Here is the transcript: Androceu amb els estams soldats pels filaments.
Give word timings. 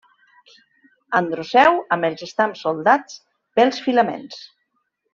Androceu 1.19 1.77
amb 1.97 2.09
els 2.09 2.25
estams 2.29 2.65
soldats 2.67 3.23
pels 3.61 3.87
filaments. 3.89 4.45